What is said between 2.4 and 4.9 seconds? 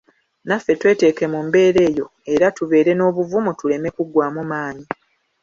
tubeere n'obuvumu tuleme kuggwaamu maanyi.